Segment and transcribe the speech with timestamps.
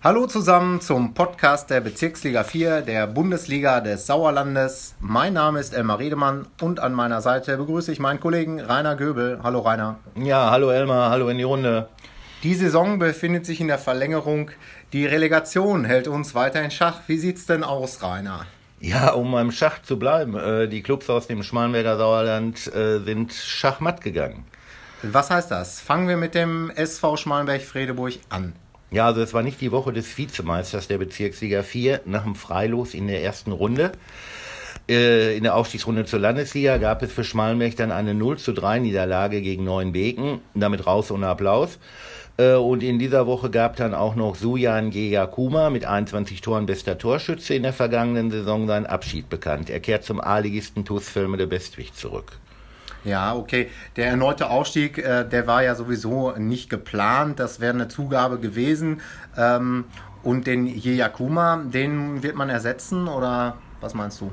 [0.00, 4.94] Hallo zusammen zum Podcast der Bezirksliga 4 der Bundesliga des Sauerlandes.
[5.00, 9.40] Mein Name ist Elmar Redemann und an meiner Seite begrüße ich meinen Kollegen Rainer Göbel.
[9.42, 9.98] Hallo Rainer.
[10.14, 11.88] Ja, hallo Elmar, hallo in die Runde.
[12.44, 14.52] Die Saison befindet sich in der Verlängerung.
[14.92, 17.00] Die Relegation hält uns weiter in Schach.
[17.08, 18.46] Wie sieht's denn aus, Rainer?
[18.78, 20.36] Ja, um beim Schach zu bleiben.
[20.36, 24.44] Äh, die Clubs aus dem Schmalenberger Sauerland äh, sind schachmatt gegangen.
[25.02, 25.80] Was heißt das?
[25.80, 28.52] Fangen wir mit dem SV Schmalenberg-Fredeburg an.
[28.90, 32.94] Ja, also es war nicht die Woche des Vizemeisters der Bezirksliga 4 nach dem Freilos
[32.94, 33.92] in der ersten Runde.
[34.88, 38.78] Äh, in der Aufstiegsrunde zur Landesliga gab es für Schmalenberg dann eine 0 zu 3
[38.78, 41.78] Niederlage gegen Neuenbeken, damit raus ohne Applaus.
[42.38, 44.90] Äh, und in dieser Woche gab dann auch noch Sujan
[45.32, 49.68] Kuma mit 21 Toren bester Torschütze in der vergangenen Saison seinen Abschied bekannt.
[49.68, 52.38] Er kehrt zum A-Ligisten TuS Filme der Bestwig zurück.
[53.04, 53.70] Ja, okay.
[53.96, 57.38] Der erneute Aufstieg, äh, der war ja sowieso nicht geplant.
[57.38, 59.00] Das wäre eine Zugabe gewesen.
[59.36, 59.84] Ähm,
[60.22, 64.32] und den Jeyakuma, den wird man ersetzen oder was meinst du?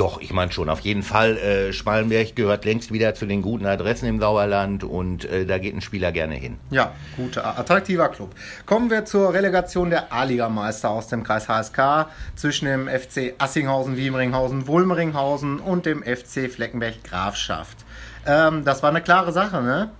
[0.00, 1.36] Doch, ich meine schon, auf jeden Fall.
[1.36, 5.74] Äh, Schmalenberg gehört längst wieder zu den guten Adressen im Sauerland und äh, da geht
[5.74, 6.56] ein Spieler gerne hin.
[6.70, 8.30] Ja, guter, attraktiver Club.
[8.64, 14.66] Kommen wir zur Relegation der A-Ligameister aus dem Kreis HSK zwischen dem FC Assinghausen, Wiemringhausen,
[14.66, 17.76] Wulmeringhausen und dem FC Fleckenberg Grafschaft.
[18.24, 19.90] Ähm, das war eine klare Sache, ne?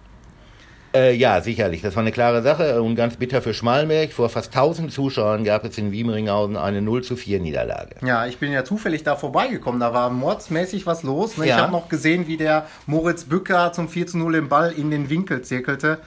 [0.93, 1.83] Äh, ja, sicherlich.
[1.83, 4.13] Das war eine klare Sache und ganz bitter für Schmalmerk.
[4.13, 7.95] Vor fast 1000 Zuschauern gab es in Wiemringhausen eine 0 zu 4 Niederlage.
[8.05, 9.81] Ja, ich bin ja zufällig da vorbeigekommen.
[9.81, 11.37] Da war mordsmäßig was los.
[11.37, 11.47] Ne?
[11.47, 11.57] Ja.
[11.57, 14.91] Ich habe noch gesehen, wie der Moritz Bücker zum 4 zu 0 den Ball in
[14.91, 15.99] den Winkel zirkelte.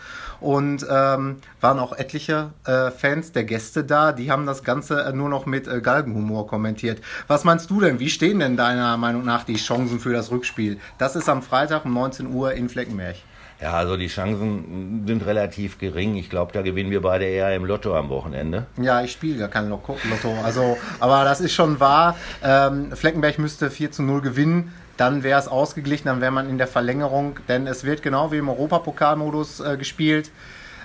[0.42, 5.14] Und ähm, waren auch etliche äh, Fans der Gäste da, die haben das Ganze äh,
[5.14, 7.02] nur noch mit äh, Galgenhumor kommentiert.
[7.28, 8.00] Was meinst du denn?
[8.00, 10.82] Wie stehen denn deiner Meinung nach die Chancen für das Rückspiel?
[10.98, 13.16] Das ist am Freitag um 19 Uhr in Fleckenberg.
[13.62, 16.16] Ja, also die Chancen sind relativ gering.
[16.16, 18.66] Ich glaube, da gewinnen wir beide eher im Lotto am Wochenende.
[18.78, 19.96] Ja, ich spiele gar kein Lotto.
[20.44, 22.18] Also, aber das ist schon wahr.
[22.44, 24.74] Ähm, Fleckenberg müsste 4 zu 0 gewinnen.
[24.98, 28.38] Dann wäre es ausgeglichen, dann wäre man in der Verlängerung, denn es wird genau wie
[28.38, 30.30] im Europapokalmodus äh, gespielt.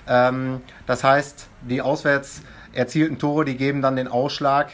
[0.07, 2.41] Ähm, das heißt, die auswärts
[2.73, 4.69] erzielten Tore, die geben dann den Ausschlag.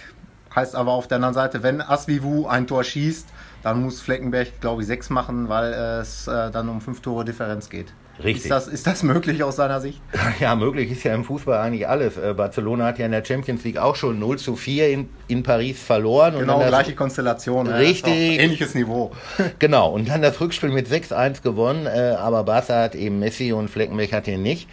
[0.56, 3.28] Heißt aber auf der anderen Seite, wenn Asvivu ein Tor schießt,
[3.64, 7.70] dann muss Fleckenberg, glaube ich, sechs machen, weil es äh, dann um fünf Tore Differenz
[7.70, 7.88] geht.
[8.24, 8.46] Richtig.
[8.46, 10.02] Ist das, ist das möglich aus seiner Sicht?
[10.40, 12.18] Ja, möglich ist ja im Fußball eigentlich alles.
[12.18, 15.44] Äh, Barcelona hat ja in der Champions League auch schon 0 zu 4 in, in
[15.44, 16.38] Paris verloren.
[16.40, 17.68] Genau, gleiche Konstellation.
[17.68, 18.40] Richtig.
[18.40, 19.12] Ähnliches Niveau.
[19.60, 23.70] Genau, und dann das Rückspiel mit 6-1 gewonnen, äh, aber Barca hat eben Messi und
[23.70, 24.68] Fleckenberg hat ihn nicht.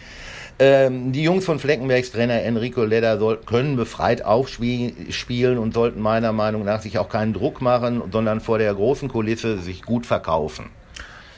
[0.59, 6.31] Ähm, die Jungs von Fleckenbergs Trainer Enrico Leder soll, können befreit aufspielen und sollten meiner
[6.31, 10.69] Meinung nach sich auch keinen Druck machen, sondern vor der großen Kulisse sich gut verkaufen.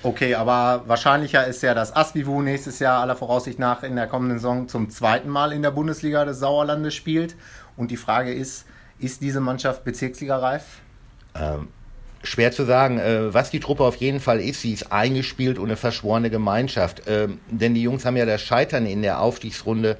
[0.04, 4.38] Okay, aber wahrscheinlicher ist ja, dass Asvivu nächstes Jahr aller Voraussicht nach in der kommenden
[4.38, 7.36] Saison zum zweiten Mal in der Bundesliga des Sauerlandes spielt.
[7.76, 8.66] Und die Frage ist,
[9.00, 10.82] ist diese Mannschaft Bezirksliga reif?
[11.34, 11.70] Ähm,
[12.26, 14.62] schwer zu sagen, äh, was die Truppe auf jeden Fall ist.
[14.62, 17.04] Sie ist eingespielt und eine verschworene Gemeinschaft.
[17.08, 19.98] Ähm, denn die Jungs haben ja das Scheitern in der Aufstiegsrunde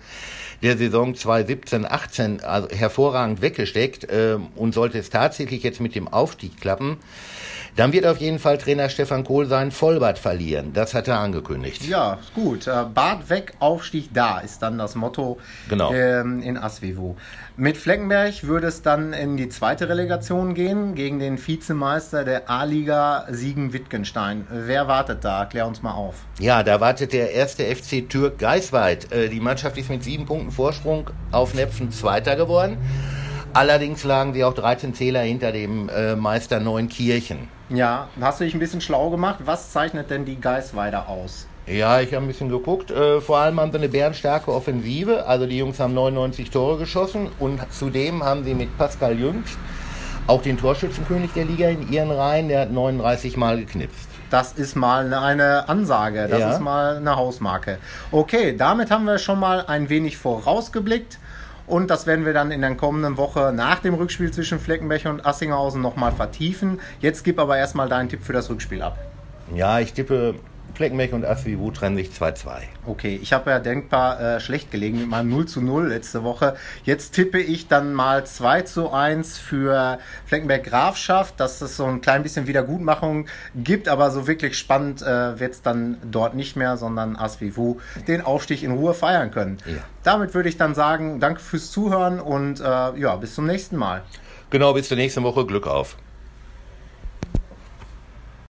[0.62, 4.08] der Saison 2017-18 also hervorragend weggesteckt.
[4.10, 6.98] Ähm, und sollte es tatsächlich jetzt mit dem Aufstieg klappen,
[7.76, 10.74] dann wird auf jeden Fall Trainer Stefan Kohl seinen Vollbart verlieren.
[10.74, 11.86] Das hat er angekündigt.
[11.88, 12.68] Ja, gut.
[12.68, 15.38] Äh, Bart weg, Aufstieg da ist dann das Motto
[15.68, 15.94] genau.
[15.94, 17.18] ähm, in Asvivo.
[17.58, 23.28] Mit Fleckenberg würde es dann in die zweite Relegation gehen gegen den Vizemeister der A-Liga
[23.30, 24.48] Siegen-Wittgenstein.
[24.50, 25.46] Wer wartet da?
[25.46, 26.16] Klär uns mal auf.
[26.40, 29.12] Ja, da wartet der erste FC Türk Geisweit.
[29.12, 32.78] Äh, die Mannschaft ist mit sieben Punkten Vorsprung auf Nepfen Zweiter geworden.
[33.56, 37.48] Allerdings lagen sie auch 13 Zähler hinter dem äh, Meister Neunkirchen.
[37.70, 39.40] Ja, hast du dich ein bisschen schlau gemacht?
[39.46, 41.48] Was zeichnet denn die Geisweider aus?
[41.66, 42.92] Ja, ich habe ein bisschen geguckt.
[42.92, 45.26] Äh, vor allem haben sie eine bärenstarke Offensive.
[45.26, 49.58] Also die Jungs haben 99 Tore geschossen und zudem haben sie mit Pascal Jüngst
[50.28, 52.50] auch den Torschützenkönig der Liga in ihren Reihen.
[52.50, 54.10] Der hat 39 Mal geknipst.
[54.30, 56.52] Das ist mal eine Ansage, das ja.
[56.52, 57.78] ist mal eine Hausmarke.
[58.12, 61.20] Okay, damit haben wir schon mal ein wenig vorausgeblickt.
[61.68, 65.26] Und das werden wir dann in der kommenden Woche nach dem Rückspiel zwischen Fleckenbecher und
[65.26, 66.80] Assinghausen nochmal vertiefen.
[67.00, 68.98] Jetzt gib aber erstmal deinen Tipp für das Rückspiel ab.
[69.54, 70.36] Ja, ich tippe
[70.74, 72.64] Fleckenbeck und Asvivu trennen sich 2-2.
[72.86, 76.56] Okay, ich habe ja denkbar äh, schlecht gelegen mit meinem 0 zu 0 letzte Woche.
[76.84, 82.02] Jetzt tippe ich dann mal 2 zu 1 für Fleckenberg Grafschaft, dass es so ein
[82.02, 86.78] klein bisschen Wiedergutmachung gibt, aber so wirklich spannend äh, wird es dann dort nicht mehr,
[86.78, 87.78] sondern Asvivu
[88.08, 89.58] den Aufstieg in Ruhe feiern können.
[89.66, 89.78] Ja.
[90.04, 94.04] Damit würde ich dann sagen, danke fürs Zuhören und äh, ja, bis zum nächsten Mal.
[94.50, 95.46] Genau, bis zur nächsten Woche.
[95.46, 95.98] Glück auf.